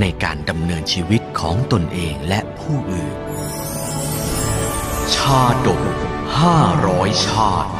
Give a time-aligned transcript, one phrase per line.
[0.00, 3.16] ในการดำเนินชีวิตของตนเองและผู้อื่น
[5.14, 5.82] ชาดก
[6.40, 7.72] ห้าร้อยชาติ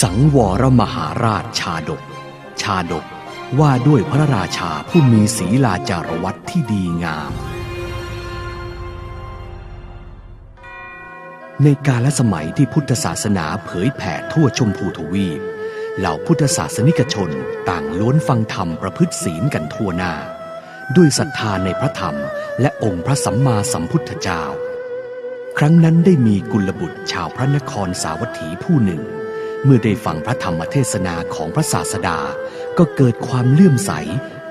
[0.00, 2.02] สังวรมหาราชชาดก
[2.62, 3.04] ชาดก
[3.58, 7.32] ว่าด้วยพระราชาผู้มีศีลาจารวัตที่ดีงาม
[11.62, 15.40] ในกาลสมัยที่พุทธศาสนาเผยแผ่ทั่วชมพูทวีป
[15.98, 17.30] เหล่าพุทธศาสนิกชน
[17.68, 20.14] ต่างล้วนฟังธรรมประพฤติศีลกันทั่วหน้า
[20.96, 22.16] ด้วยศรัทธาในพระธรรม
[22.60, 24.42] และองค์พระสัมมาสัมพุทธเจ้า
[25.58, 29.02] ครั้งนั้นได้มีกุลบุตรชาวพระนครสาวัตถีผู้หนึ่ง
[29.64, 32.18] เมื่อได้ฟังพระธรรมเทศนาของพระศาสดา
[32.78, 33.92] ก็เกิดความเลื่อมใส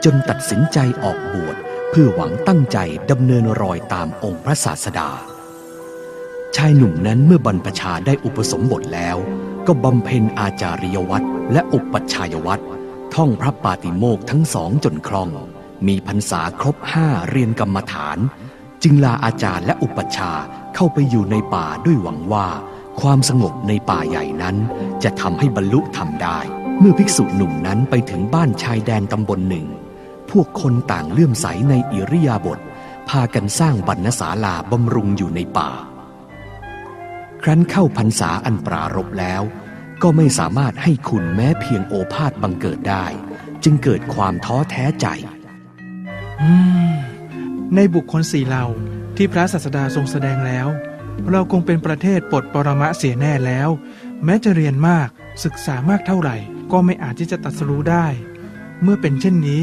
[0.04, 1.56] จนตัดสินใจออกบวช
[1.90, 2.78] เพื่อหวังตั้งใจ
[3.12, 5.10] ดำเนินรอยตามองค์พระศาสดา
[6.58, 9.18] ชายหนุ่มนั้นเมื่อบรรพชาได้อุปสมบทแล้ว
[9.68, 12.64] ก็บำเพ็ญอาจาริยวัตรและอุปัชฌายวัตร
[13.16, 15.30] ท่องพระปาติโมกทั้งสองจนคล่อง
[15.88, 18.18] มีพรรษาครบห้าเรียนกรรมฐาน
[18.84, 20.44] จึงลาอาจารย์และอุปัชฌาย์
[20.76, 22.48] เข้าไปอยู่ในป่าด้วยหวังว่า
[23.02, 24.56] ความสงบในป่าใหญ่นั้น
[25.04, 26.40] จะทำให้บรรลุธรรมได้
[26.80, 29.66] เมื่อภิกษุหนุ่มนั้นไปถึงบ้านชายแดนตำบลหนึ่ง
[30.30, 32.60] พวกคนต่างเลื่อมใสในอิริยาบถ
[33.10, 35.72] พากันสร้างบรรณศาลาบำรุงอยู่ในป่า
[37.44, 39.42] ครั้นเข้าพรรษาอันปรารบแล้ว
[40.04, 43.06] ก็ไม่สามารถให้คุณแม้เพียงโอภาษบังเกิดได้
[43.64, 45.08] จึงเกิดความท้อแท้ใจ
[46.42, 46.52] อื
[46.92, 46.94] ม
[47.76, 48.66] ในบุคคลสี่เหล่า
[49.18, 50.68] ที่พระศาสดาทรงแสดงแล้ว
[51.32, 53.70] เราคงเป็นประเทศปลดปรมะเสียแน่แล้ว
[54.24, 55.08] แม้จะเรียนมาก
[55.44, 56.38] ศึกษามากเท่าไหร่
[56.72, 58.06] ก็ไม่อาจที่จะตัดสู้ได้
[58.82, 59.62] เมื่อเป็นเช่นนี้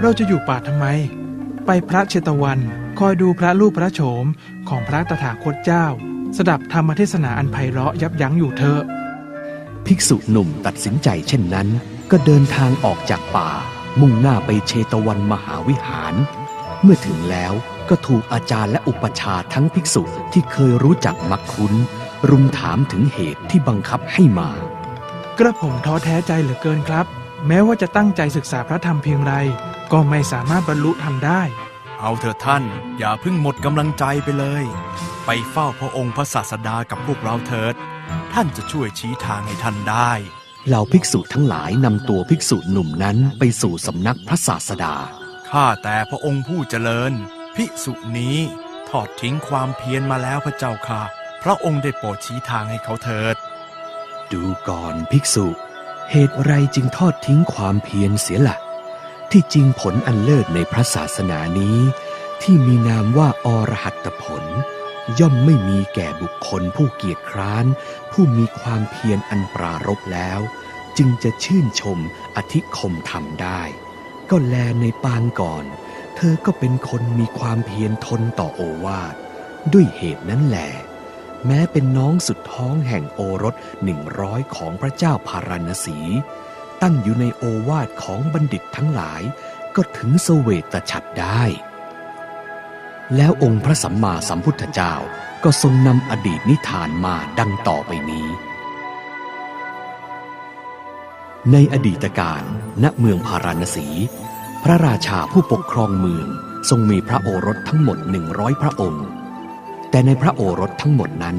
[0.00, 0.86] เราจะอยู่ป่าทำไม
[1.66, 2.58] ไปพระเชตวัน
[2.98, 4.24] คอยดูพระรูปพระโฉม
[4.68, 5.86] ของพระตถาคตเจ้า
[6.36, 8.80] สดับธรรมเทศนาอันไพเราะยับยั้งอยู่เถอะ
[9.86, 11.68] ภิกษุหนุ่มตัดสินใจเช่นนั้น
[12.10, 13.50] ก็เดินทางออกจากป่า
[14.00, 16.14] มุ่งหน้าไปเชตวันมหาวิหาร
[16.82, 17.52] เมื่อถึงแล้ว
[17.88, 21.74] ก็ถูกอาจารย์และอุปชฌาย์ทั้งภิกษุที่เคยรู้จักมักคุ้น
[22.30, 24.50] รุมถามถึงเหตุที่บังคับให้มา
[25.38, 27.06] กระผมท้อแท้ใจเหลือเกินครับ
[27.46, 29.32] แม้ว่าจะตั้งใจศึกษาพระธรรมเพียงไร
[29.92, 31.42] ก็ไม่สามารถบรรลุธรรมได้
[32.02, 32.64] เอาเถอะท่าน
[32.98, 34.64] อย่าเพิ่งหมดกำลังใจไปเลย
[35.26, 37.74] ไปเฝ้าพระองค์พระศาสดากับพวกเราเถิด
[38.32, 40.12] ท่านจะช่วยชี้ทางให้ท่านได้
[40.66, 44.94] เหล่าภิกษุทั้งหลายนำตัวภิกษุหนุ่มนั้นไปสู่สำนักพระศาสดา
[45.50, 47.12] ข้าแต่พระองค์ผู้เจริญ
[47.56, 48.36] ภิกษุนี้
[48.88, 51.02] ทอดทิ้งความเพียรมาแล้วพระเจ้าค่ะ
[51.42, 53.36] พระองค์ได้โปรดชี้ทางให้เขาเถิด
[54.32, 55.46] ดูก่อนภิกษุ
[56.10, 58.58] เหตุไรจึงทอดทิ้งความเพียรเสียละ่ะ
[59.36, 61.78] ที่จริงผลอันเลิศในพระศาสนานี้
[62.42, 64.44] ที่มีนามว่าอรหัตผล
[65.20, 67.66] ย่อมไม่มีแก่บุคคลผู้เกียจคร้าน
[68.12, 70.40] ผู้มีความเพียรอันปรารบแล้ว
[70.98, 71.98] จึงจะชื่นชม
[72.36, 73.62] อธิคมธรรมได้
[74.30, 75.64] ก็แลในปางก่อน
[76.16, 79.14] เธอก็เป็นคนมีความเพียรทนต่อโอวาท
[79.72, 80.70] ด้วยเหตุนั้นแหละ
[81.46, 83.54] แม้เป็นน้องสุดท้องแห่งโอรส
[83.84, 85.98] หนึ่งร้อยของพระเจ้าพาราณสี
[86.82, 89.22] ตั้งอยู่ในโอวาทของบัณฑิตทั้งหลาย
[89.76, 91.42] ก็ถึงเสเวตฉัตรได้
[93.16, 94.94] แล้วองค์พระสัมมาสัมพุทธเจ้า
[95.44, 98.28] ก็ทรงนำอดีตนิทานมาดังต่อไปนี้
[101.52, 102.42] ในอดีตการ
[102.82, 103.88] ณเมืองพาราณสี
[104.64, 106.26] พระราชาผู้ปกครองเมือง
[106.70, 109.06] ทรงมีพระโอรสทั้งหมดหนึ่งร้อยพระองค์
[109.90, 111.38] แต่ในพระโอรสทั้งหมดนั้น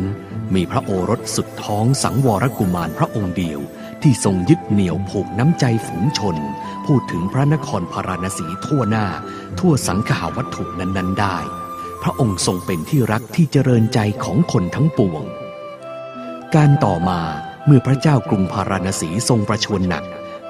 [0.55, 3.59] มีพระโอรสสุดท้องสังวรกุมารพระองค์เดียว
[4.03, 6.37] ที่ทรงยึดเหนี่ยวผูกน้ำใจฝูงชน
[6.85, 9.07] พูดถึงพระนครพาราณสีทั่วหน้า
[9.59, 11.37] ทั่วสังขาวัตถุนั้น ๆ ได้
[12.03, 15.23] พระองค์ทรงเป็นที่รักที่เจริญใจของคนทั้งปวง
[16.55, 17.21] การต่อมา
[17.65, 20.03] เมื่อพระเจ้ากรุงพาราณสีทรงประชวรหนัก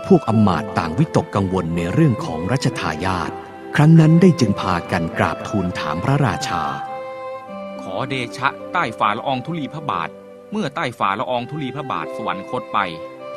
[0.08, 3.32] พวกอมาตต่างวิตกกังวลในเรื่องของรัชทายาท
[3.76, 6.64] ครั้งนั้นได้จึงพากันกราบทูลถามพระราชา
[7.82, 10.10] ขอเดชะใต้ฝ่าละอองธุลีพระบาท
[10.52, 12.80] เมื่อใต้ฝ่าละอองธุลีพระบาทสวรรคตไป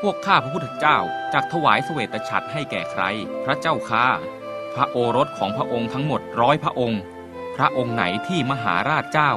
[0.08, 0.98] วกข้าพระพุทธเจ้า
[1.32, 3.02] จักถวายเสวตฉัตรให้แก่ใคร
[3.44, 4.06] พระเจ้าข้า
[4.74, 7.00] พระโอรสของพระองค์ทั้งหมดร้อยพระองค์
[7.56, 9.32] พระองค์ไหนที่มหาราชเจ้า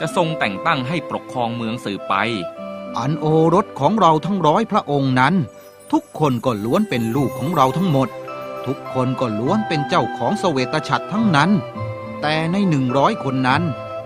[0.00, 2.14] จะทรงแต่งตั้งให้ปกครองเมืองสืบไป
[2.98, 5.34] อันโอรสของเราทั้งร้อยพระองค์นั้น
[5.92, 8.08] ทุกคนก็ล้วนเป็นลูกของเราทั้งหมด
[8.66, 11.50] ทุกคนก็ล้วนเป็นเจ้าของเสวตฉัตรทั้งนั้น
[12.20, 13.62] แต่ในหนึ่งร้อยคนนั้น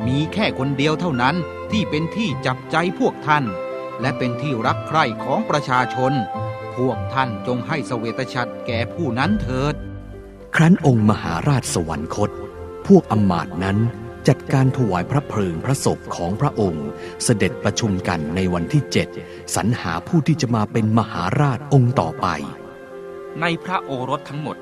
[0.07, 1.35] มีแค่คนเดียวเท่านั้น
[1.71, 3.45] ที่เป็นที่จับใจพวกท่าน
[4.05, 6.13] และเป็นที่รักใคร่ของประชาชน
[6.77, 9.75] พวกท่านจงให้เสเวตฉัตรแก่ผู้นั้นเถิด
[10.57, 12.31] ครั้นองค์มหาราชสวรรคต
[12.87, 13.79] พวกอำมาตย์นั้น
[14.29, 16.89] จัดการถวายพระเพลิงพระศพของพระองค์
[17.25, 19.09] เสด็จประชุมกันในวันที่เจ็ด
[19.55, 22.27] สรรหาผู้ที่จะมาเป็นมหาราชองค์ต่อไป
[23.41, 24.57] ในพระโอรสทั้งหมด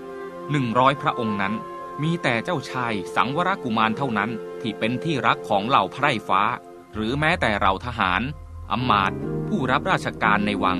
[0.51, 1.55] หนึ่งร้อยพระองค์นั้น
[2.03, 4.31] มีแต่เจ้าชายสังวรกุมารเท่านั้น
[4.61, 6.43] ที่เป็นที่รักของเหล่าไพร่ฟ้า
[6.95, 8.23] หรือแม้แต่เราทหาร
[8.73, 9.13] อำมาต
[9.49, 10.79] ผู้รับราชการในวัง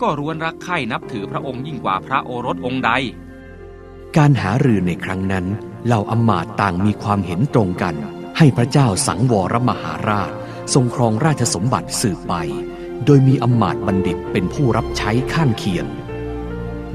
[0.00, 2.90] ก็ร้วนรักใคร่นับถือพระองค์ยิ่งกว่าพระโอรสองค์ใด
[4.16, 5.46] การหารือในครั้งนั้น
[5.86, 7.94] เหล่าอำมาตต่างมีความเห็นตรงกัน
[8.38, 10.30] ให้พระเจ้าสังวรมหาราช
[10.74, 12.34] ทรงครองราชสมบัติสืบไป
[13.04, 15.86] โดยมีอำมาตบัณฑิตเป็นผู้รับใช้ข้างเคียง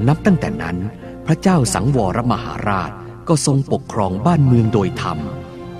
[0.07, 0.77] นับตั้งแต่นั้น
[1.25, 2.91] พระเจ้าสังวรมหาราช
[3.27, 5.17] ก็ทรงปกครองบ้านเมืองโดยธรรม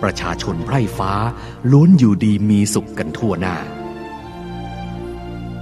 [0.02, 1.12] ประชาชนไพร่ฟ้า
[1.72, 3.58] ล้วนอยู่ดีมีสุขกันทั่วหน้า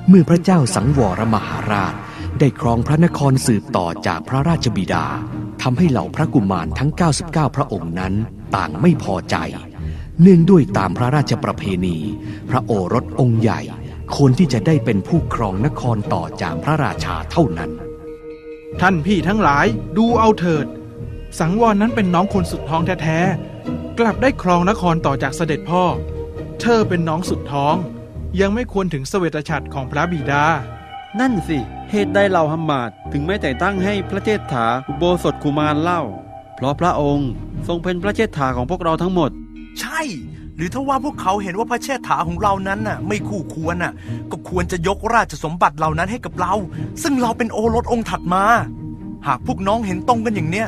[0.09, 1.95] เมื่อพระเจ้าสังวรมหาราช
[2.39, 5.05] ได้ครองพระนครสืบต่อจากพระราชบิดา
[5.61, 6.91] ทำให้เหล่าพระกุมารทั้ง
[7.23, 8.13] 99 พระองค์นั้น
[8.55, 9.35] ต่างไม่พอใจ
[10.21, 11.97] เนื่องด้วยตามพระราชประเพณี
[12.49, 13.61] พระโอรสองค์ใหญ่
[14.15, 17.71] ควรที่จะได้เป็นผู้ครองนครต่อจากพระราชาเท่านั้น
[18.81, 19.65] ท่านพี่ทั้งหลาย
[19.97, 20.65] ดูเอาเถิด
[21.39, 25.83] สังวรนั้นเป็นน้องคนสุดท้องแท้ๆกลับได้ครองนครต่อจากเสด็จพ่อ
[26.61, 27.75] เธอเป็นน้องสุดท้อง
[28.41, 30.43] ยังไม่ควรถึงเสเวตฉัตรของพระบิดา
[31.19, 31.59] นั่นสิ
[31.91, 36.01] เหตุใดเราฮัมมาดถึงไม่แต่งตั้งให้พระเจษฐาอุโบสถกุมารเล่า
[36.55, 37.29] เพราะพระองค์
[37.67, 39.31] ทรงเป็นพระเจษฐาของพวกเราทั้งหมด
[39.79, 40.01] ใช่
[40.55, 43.93] หรือถ้าว่าพวกเขาเห็นว่าพระเชษฐาของเรานั้นน่ะ ไม่คู่ควรน่ะ
[44.31, 46.53] ก็ควรจะยกราชสมบัติเหล่านั้นให้กับเรา
[47.03, 48.43] ซึ่งเราเป็นโอรสองค์ถัดมา
[49.27, 50.67] หากพวกน้องเห็นตรงกันอย่างเนี้ย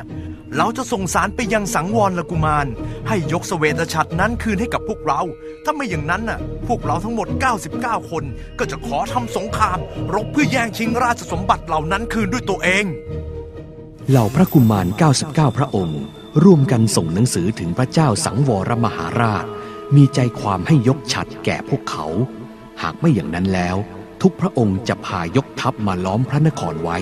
[0.56, 2.68] เราจะส่งสารไปยังสังวรละกุมาร
[3.08, 5.22] ให้ยกสเสวตฉัตรนั้นคืนให้กับพวกเรา
[5.64, 7.28] ถ้าไม่อย่างนั้นน่ะ พวกเราทั้งหมด
[7.70, 8.24] 99 คน
[8.60, 9.80] ก็จะขอทำสงคราม
[10.14, 12.86] รบเพื่อแย่งชิงราชสมบัติเหล่านั้นคืนด้วยตัวเอง
[14.10, 14.88] เหล่าพระกุมาร
[15.22, 16.02] 99 พระองค์
[16.44, 19.46] ร่วมกันส่งหนังสือถึงพระเจ้าสังวรมหาราช
[19.96, 22.06] มีใจความให้ยกฉัดแก่พวกเขา
[22.82, 23.78] หากไม่อย่างนั้นแล้ว
[24.22, 26.98] ทุกพระองค์จะพายกทัพมาล้อมพระนครไว้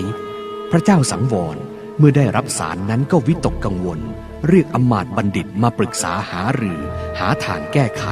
[0.70, 1.56] พระเจ้าสังวร
[1.98, 4.00] เมื่อได้รับสารนั้นก็วิตกกังวล
[4.48, 6.80] เรียกอมาตบัณฑิตมาปรึกษาหารือ
[7.18, 8.04] หาทางแก้ไข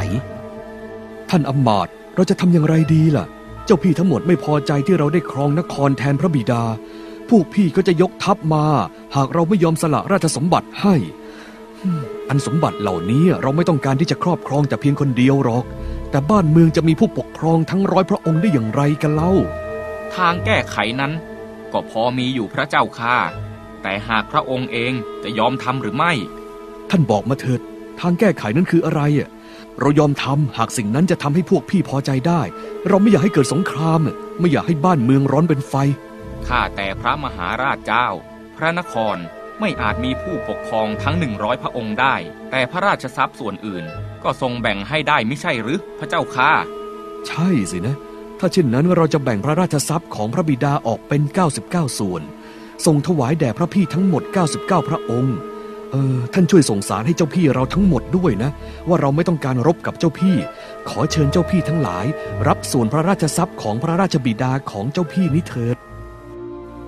[1.30, 3.26] ท่านอมาตเราจะทำอย่างไรดีล่ะ
[3.64, 6.62] เจ้าพี่ทั้งหมดไม่พอใจที่เราได้ครองนครแทนพระบิดา
[7.28, 8.64] พวกพี่ก็จะยกทัพมา
[9.16, 10.94] หากเราไม่ยอมสละราชสมบัติให้
[12.28, 15.64] อันสมบัติเหล่านี้เราไม่ต้องการที่จะครอบครองแต่เพียงคนเดียวหรอก
[16.10, 19.32] แต่บ้านเมืองจะมีผู้ปกครองทั้งร้อยพระองค์ได้อย่างไรกันเล่า
[20.14, 21.12] ทางแก้ไขนั้น
[21.72, 23.16] ก็พอมีอยู่พระเจ้าค่ะ
[23.84, 24.92] แต่หากพระองค์เอง
[25.24, 26.12] จะยอมทำหรือไม่
[26.90, 27.60] ท่านบอกมาเถิด
[28.00, 29.28] ทางแก้ไขนั้นคืออะไรอะ
[29.80, 32.42] เรายอมทำหากสิ่งนั้นจะทำให้พวกพี่พอใจได้
[32.88, 35.74] เราไม่อยากให้เกิดสงครามอะไม่อยากให้บ้านเมืองร้อนเป็นไฟ
[36.46, 38.08] ข้าแต่พระมหาราชเจ้า
[38.56, 39.16] พระนคร
[39.60, 42.14] ไม่อาจมีผู้ปกครองทั้งหนึ่งร้อยพระองค์ได้
[42.50, 43.84] แต่พระราชทรัพย์ส่วนอื่น
[44.24, 46.50] ก็ทรงแบ่งให้ได้ไม่ใช่หรือพระเจ้าค่ะ
[47.26, 47.96] ใช่สินะ
[48.38, 51.22] ถ้าเช่นนั้นเราจะแบ่งพระราชทรัพย์ของพระบิดาออกเป็น
[51.60, 52.22] 99 ส่วน
[52.86, 54.22] ส่งถวายแด่พระพี่ทั้งหมด
[54.54, 55.36] 99 พระองค์
[55.92, 58.50] เออท่านช่วยส่งสารให้เจ้าพี่เราทั้งหมดด้วยนะ
[58.88, 60.36] ว่าเราไม่ต้องการรบกับเจ้าพี่
[60.88, 62.06] ขอเชิญเจ้าพี่ทั้งหลาย
[62.48, 65.76] รับส่วนพระราชทรัพย์ของพระราชบิดาของเจ้าพี่นี้เถิด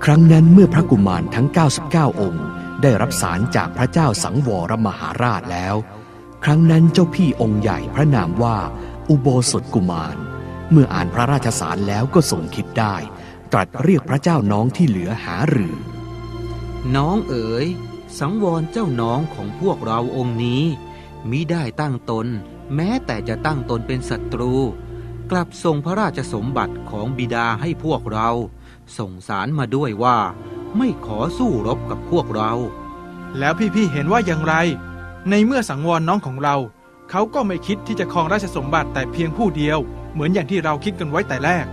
[0.05, 1.47] ครั้งนั้นเมื่อพระกุมารทั้ง
[1.85, 2.45] 99 องค์
[2.83, 5.76] ได้รับสารจากพระเจ้าสังวรมหาราชแล้ว
[6.45, 8.57] ครั้งนั้นเจ้าพี่องค์ใหญ่พระนามว่า
[9.09, 10.16] อุโบสถกุมาร
[10.71, 12.97] เมื่ออ่านพระราชสารแล้วก็ทรงคิดได้
[13.53, 15.76] ตรัสเรียกพระเจ้าน้องที่เหลือหารือ
[16.97, 17.67] น้องเอ๋ย
[18.19, 20.62] สังวรเจ้าน้องของพวกเราองค์นี้
[21.31, 22.26] มิได้ตั้งตน
[22.75, 24.55] แม้แต่จะตั้งตนเป็นศัตรู
[25.31, 28.31] กลับส่งพระราชสมบัติของบิดาให้พวกเรา
[28.99, 30.19] ส่งสารมาด้วยว่า
[30.76, 32.53] ไม่ขอสู้รบกับพวกเรา
[33.38, 34.55] แล้วพี่ๆเห็นว่าอย่างไร
[35.31, 36.57] ในเมื่อสังวรน้องของเรา
[37.11, 39.79] เขาก็ไม่คิดที่จะครองราชสมบัติแต่เพียงผู้เดียว
[40.12, 41.67] เหมือนอย่างที่เราคิดกันไว้แต่แรก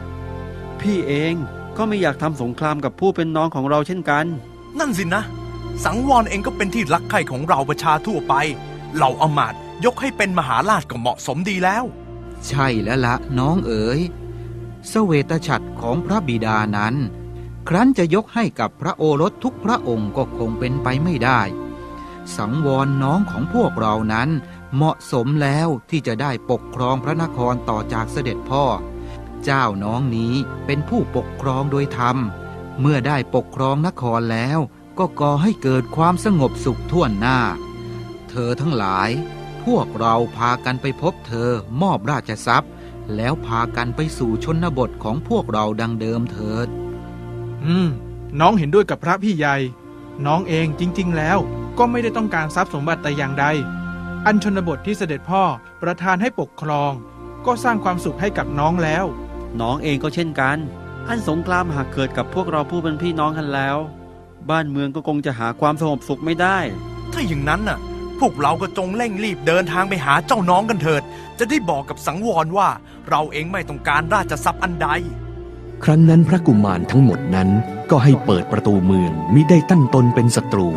[0.82, 1.36] พี่เอง
[1.78, 4.26] ก็ไม่อยากทำสงครามกับผู้เป็นน้องของเราเช่นกัน
[4.80, 5.24] นั่นสินะ
[5.86, 8.34] สังวรเองก็เป็นที่รักใคร่ของเราประชาทั่วไป
[8.96, 11.84] เหล่าอำมาตย์ยกให้เป็นมหาราชก็เหมาะสมดีแล้ว
[12.48, 14.00] ใช่แล้วละน้องเอ๋ย
[14.88, 16.96] เสเวตฉัตรของพระบิดานั้น
[17.68, 21.42] ครั้นจะยกให้กับพระโอรสทุกพระองค์ก็คงเป็นไปไม่ได้
[22.38, 24.30] สังวรน้องของพวกเรานั้น
[24.76, 28.64] เหมาะสมแล้วที่จะได้ปกครองพระนครต่อจากเสด็จพ่อ
[29.46, 30.34] เจ้าน้องนี้
[30.66, 32.18] เป็นผู้ปกครองโดยธรรม
[32.80, 34.60] เมื่อได้ปกครองนครแล้ว
[35.00, 37.40] ก็ก่อให้เกิดความสงบสุขทั่วหน้า
[38.30, 39.10] เธอทั้งหลาย
[39.66, 41.50] พวกเราพากันไปพบเธอ
[41.82, 42.72] มอบราชทรัพย์
[43.16, 46.68] แล้วพากันไปสู่ชนบทของพวกเราดังเดิมเถิด
[47.66, 47.88] อืม
[48.40, 49.56] น้องเห็นด้วยกับพระพี่ใหญ่
[50.26, 51.38] น้องเองจริง ๆ แล้ว
[51.78, 53.46] ก็ไม่ได้ต้องการทรัพย์สมบัติแต่อย่างใด
[54.26, 55.44] อันชนบทที่เสด็จพ่อ
[55.82, 56.92] ประทานให้ปกครอง
[57.46, 59.06] ก็สร้างความสุขให้กับน้องแล้ว
[59.62, 60.58] น้องเองก็เช่นกัน
[61.08, 63.78] อันสงครามหากเกิดกับพวกเราผู้เป็นพี่น้องกันแล้ว
[64.50, 66.58] บ้านเมืองก็คงจะหาความสงบสุขไม่ได้
[67.14, 67.80] ถ้าอย่างนั้นน่ะ
[68.20, 71.04] พวกเราก็จงเร่งรีบเดินทางไปหาเจ้าน้องกันเถิด
[71.40, 72.70] จะได้บอกกับสังวรว่า
[73.10, 74.88] เราเองไม่ต้องการราชทรัพย์อันใด
[75.84, 77.50] ครั้งนั้นพระกุมารทั้งหมดนั้น
[77.92, 80.70] ก็ให้เปิดประตูเมืองมิได้ตั้งตนเป็นศัตรู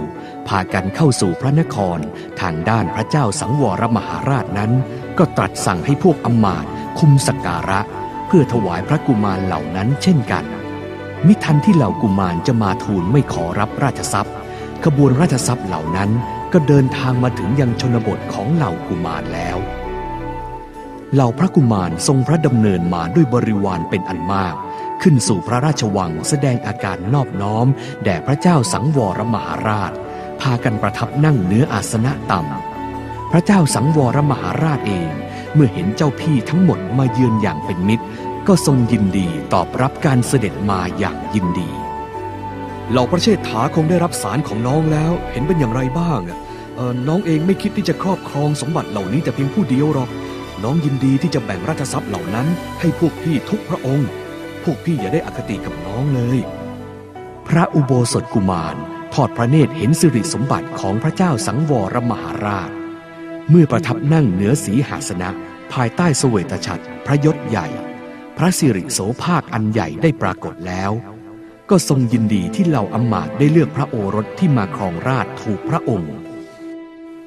[0.48, 1.98] พากันเข้าสู่พระนคร
[2.40, 4.72] ทางด้านพระเจ้าสังวรมหาราชนั้น
[5.18, 7.80] ก็ตรัสสั่งให้พวกอำมาตย์คุมสักการะ
[8.26, 10.44] เพื่อถวายพระกุมารเหล่านั้นเช่นกัน
[11.26, 14.34] มิทันที่เหล่ากุมารจะมาทูลไม่ขอรับราชทรัพย์
[14.84, 16.10] ขบวนราชทรัพย์เหล่านั้น
[16.52, 19.58] ก็เดินทางมาถึงยังชนบทของเหล่ากุมารแล้ว
[21.14, 24.54] เหล่าพระกุมารทรงพระดำเนินมาด้วยบริวารเป็นอันมาก
[25.02, 27.66] ขึ้นสู่พระราชวังแสดงอาการนอบน้อม
[28.04, 29.92] แด่พระเจ้าสังวรมหาราช
[30.40, 35.10] พากันประทับนั่งเนื้ออาสนะต่ำพระเจ้าสังวรมหาราชเอง
[35.56, 38.04] เมื่อเห็นเจ้าพี่ทั้งหมดมาเยือนอย่างเป็นมิตร
[38.48, 41.68] ก็ทรงยินดีตอบรับการเสด็จมาอย่างยินดี
[42.90, 46.20] เหล่าพระเชษฐาคงได้รับสารของน้องแล้วเห็นเป็นอย่างไรบ้าง
[46.76, 50.10] เออน้องเองไม่คิดที่จะครอบครองสมบัติเหล่านี้แต่เพียงผู้เดียวหรอก
[50.64, 52.46] น้องยินดีที่จะแบ่งราชทรัพย์เหล่านั้น
[52.80, 54.08] ให้พวกพี่ทุกพระองค์
[54.64, 56.38] พวกพี่อย่าได้อคติกับน้องเลย
[57.48, 58.76] พระอุโบสถกุมาร
[59.14, 62.70] ทอดพระเนตรเห็นสิริสมบัติของพระเจ้าสังวรมหาราช
[63.50, 65.30] เมื่อประทับนั่งเหนือสีหาสนะ
[65.72, 67.66] ภายใต้เสวตฉัตรพระยศใหญ่
[68.36, 70.92] พระสิริโสภาคอันใหญ่ได้ปรากฏแล้ว
[71.70, 76.14] ก็ทรงยินดีที่เหล่าอมาตได้เลือกพระโอรสที่มาครองราชถูกพระองค์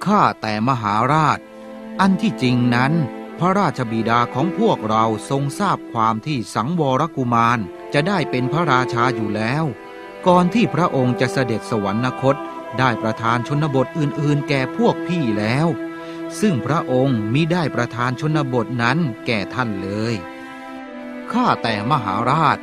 [0.06, 1.40] ข้าแต่มหาราช
[2.02, 2.94] อันที่จริงนั้น
[3.40, 7.60] พระราชบิดาของพวกเราทรงทราบความที่สังวรกุมาร
[7.94, 9.64] จะได้เป็นพระราชาอยู่แล้ว
[10.28, 12.36] ก่อนที่พระองค์จะเสด็จสวรรคต
[12.80, 15.68] ได้ประทานชนบทอื่นๆ แก่พวกพี่แล้ว
[16.40, 20.16] ซึ่งพระองค์มิได้ประทานชนบทนั้นแก่ท่านเลย
[21.32, 22.58] ข้าแต่มหาราช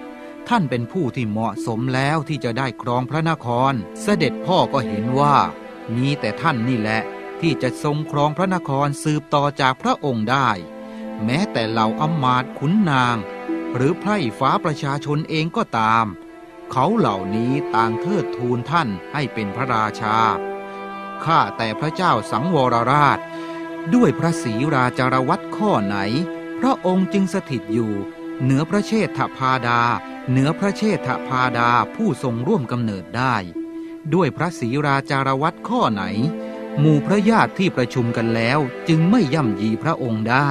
[0.49, 5.37] ท่านเป็นผู้ที่เหมาะสมแล้วที่จะได้ครองพระนคร เสด็จพ่อก็เห็นว่า
[5.97, 7.03] มีแต่ท่านนี่แหละ
[7.41, 10.51] ที่จะทรงครองพระนครสืบต่อจากพระองค์ได้
[11.25, 13.17] แม้แต่เหล่าอำมาตย์ขุนนาง
[13.75, 16.07] หรือไพร่ฟ้าประชาชนเองก็ตาม
[16.73, 20.19] เขาเหล่านี้ต่างเทิดทูนท่านให้เป็นพระราชา
[21.25, 23.19] ข้าแต่พระเจ้าสังวรราช
[23.95, 25.97] ด้วยพระศรีราจารวัตข้อไหน
[26.61, 27.93] พระองค์จึงสถิตอยู่
[28.43, 29.81] เหนือพระเชษฐพาดา
[30.31, 33.37] เหนือพระเชษฐพาดาผู้ทรงร่วมกำเนิดได้
[34.15, 36.05] ด้วยพระศรีราจารวัตข้อไหน
[36.79, 40.51] หมู่พระญาติที่ประชุมกันแล้วจึงไม่ย่ำยีพระองค์ได้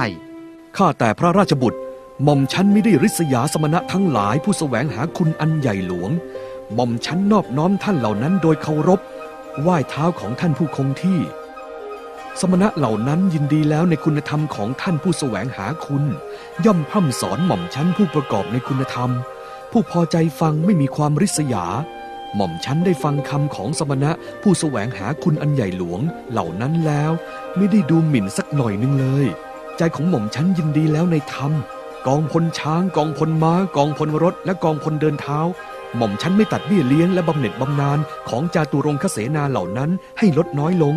[0.76, 1.80] ข้าแต่พระราชบุตร
[2.22, 6.10] หม่อมฉันไม่ได้ริษยาสมณะทั้งหลายผู้แสวงหาคุณอันใหญ่หลวง
[6.74, 9.00] หม่อมฉันนอบน้อมท่านเหล่านั้นโดยเคารพ
[9.60, 11.20] ไหว้เท้าของท่านผู้คงที่
[12.40, 16.04] สมณะเหล่านั้นยินดีแล้วในคุณธรรมของท่านผู้แสวงหาคุณ
[16.64, 19.10] ย่อมพร่ำสอนหม่อมฉันผู้ประกอบในคุณธรรม
[19.72, 21.64] ผู้พอใจฟังไม่มีความริษยา
[22.34, 24.10] หม่อมฉันได้ฟังคำของสมณะ
[24.42, 26.00] ผู้แสวงหาคุณอันใหญ่หลวง
[26.30, 27.12] เหล่านั้นแล้ว
[27.56, 29.26] ไม่ได้ดูหมิ่นสักหน่อยหนึงเลย
[29.76, 31.52] ใจของหม่อมฉันยินดีแล้วในธรรม
[32.06, 35.38] กองพลช้าง กองพลม้า กองพลรถ และกองพลเดินเท้า
[35.96, 40.96] หม่อมฉันไม่ตัดเบี้ยเลี้ยงและบำเหน็จบำนาญของจาตุรงคเสนาเหล่านั้นให้ลดน้อยลง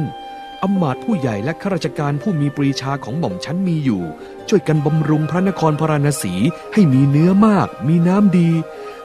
[0.63, 4.04] อำมาตย์ผู้ใหญ่และข้าราชการผู้มีปรีชาของหม่อมฉันมีอยู่
[4.50, 6.34] ช่วยกันบำรุงพระนครพราณสี
[6.74, 8.50] ให้มีเนื้อมาก มีน้ำดี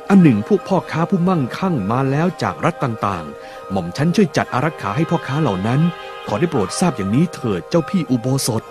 [0.08, 5.80] อันหนึ่งพวกพ่อค้าผู้มั่งคั่งมาแล้วจากรัฐต่างๆ หม่อมฉันช่วยจัดอารักขาให้พ่อค้าเหล่านั้น
[6.28, 8.62] ขอได้โปรดทราบอย่างนี้เถิดเจ้าพี่อุโบสถ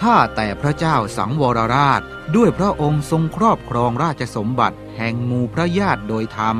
[0.00, 2.00] ข้าแต่พระเจ้าสังวรราช
[2.36, 6.56] ด้วยพระองค์ทรงครอบครองราชสมบัติแห่งมูพระญาติโดยธรรม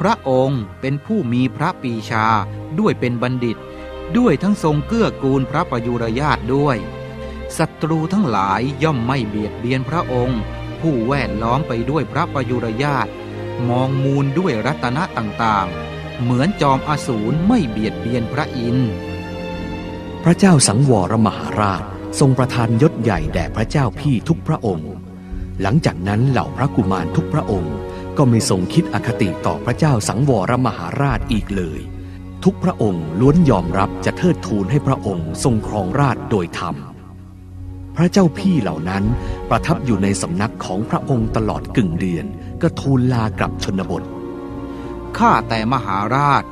[0.00, 2.26] พระองค์เป็นผู้มีพระปีชา
[2.78, 3.56] ด้วยเป็นบัณฑิต
[4.18, 6.76] ด้วยทั้งทรงเกื้อกูลพระประยุรญาติด้วย
[7.58, 10.40] ศัตรูทั้งหลายย่อมไม่เบียดเบียนพระองค์
[10.80, 13.10] ผู้แวดล้อมไปด้วยพระประยุรญาติ
[13.68, 18.90] มองมูลด้วยรัตนะต่างๆ เหมือนจอมอสูรไม่เบียดเบียนพระอินทร์
[20.24, 21.82] พระเจ้าสังวรมหาราช
[22.20, 24.90] ทรงประทานยศใหญ่แด่พระเจ้าพี่ทุกพระองค์
[25.62, 27.74] หลังจากนั้นเหล่าพระกุมารทุกพระองค์
[28.16, 31.80] ก็ไม่ทรงคิดอคติต่อพระเจ้าสังวรมหาราชอีกเลย
[32.48, 36.74] ทุกพระองค์ล้วนยอมรับจะเทิดทูนให้พระองค์ทรงครองราชโดยธรรม
[37.96, 39.04] พระเจ้าพี่เหล่านั้น
[39.48, 42.26] ประทับอยู่ในสำนักของพระองค์ตลอดกึ่งเดือน
[42.62, 44.02] ก็ทูลลากลับชนบท
[45.18, 46.44] ข้าแต่มหาราช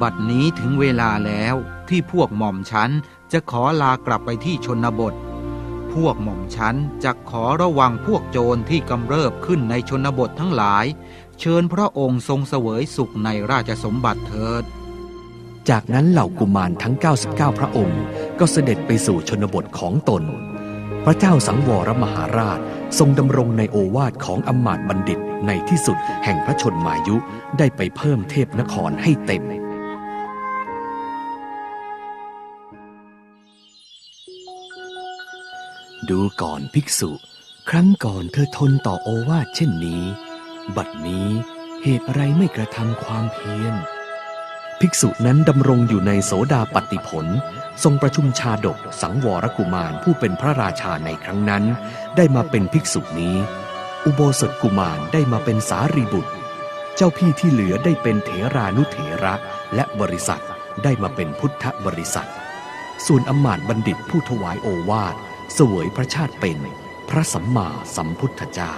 [0.00, 1.54] บัดนี้ถึงเวลาแล้ว
[1.88, 2.90] ที่พวกหม่อมฉัน
[3.32, 5.14] จะขอลากลับไปที่ชนบท
[5.94, 6.74] พวกหม่อมฉัน
[7.04, 10.84] จะขอระวังพวกโจรที่กำเริบขึ้นในชนบททั้งหลาย
[11.40, 14.64] เชิญพระองค์ทรงเสวยสุขในราชสมบัติเถิด
[15.70, 16.94] จากนั้นเหล่ากุมารทั้ง
[17.26, 18.02] 99 พระองค์
[18.38, 20.22] ก็เสด็จไปสู่ชนบทของตน
[21.04, 22.60] พระเจ้าสังวรมหาราช
[22.98, 27.16] ทรงดำรงในโอวาทของอำมาตย์บัณฑิตในที่สุดแห่งพระชนมายุ
[27.58, 29.42] ได้ไปเพิ่มเทพนครให้เต็ม
[36.08, 37.10] ดูก่อนภิกษุ
[37.70, 40.02] ครั้งก่อนเธอทนต่อโอวาทเช่นนี้
[40.76, 41.28] บัดนี้
[41.82, 43.74] เหตุอะไรไม่กระทำความเพียร
[44.80, 47.26] ภิกษุนั้นดำรงอยู่ในโสดาปฏิผล
[47.82, 51.64] ทรงประชุมชาดกสังวรกุมารผู้เป็นพระราชาในครั้งนั้น
[52.16, 53.36] ได้มาเป็นภิกษุนี้
[54.04, 56.32] อุโบสถกุมารได้มาเป็นสารีบุตร
[56.96, 59.34] เจ้าพี่ที่เหลือได้เป็นเถรานุเถระ
[59.74, 60.42] และบริษัท
[60.84, 62.28] ได้มาเป็นพุทธบริษัท
[63.06, 65.14] ส่วนอมาตบัณฑิตผู้ถวายโอวาท
[65.54, 66.58] เสวยพระชาติเป็น
[67.08, 68.72] พระสัมมาสัมพุทธเจ้า